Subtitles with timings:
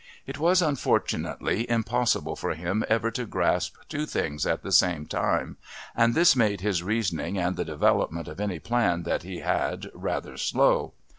[0.25, 5.57] It was unfortunately impossible for him ever to grasp two things at the same time,
[5.95, 10.37] and this made his reasoning and the development of any plan that he had rather
[10.37, 10.93] slow.